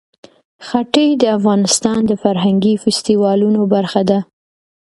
[0.67, 4.19] ښتې د افغانستان د فرهنګي فستیوالونو برخه ده.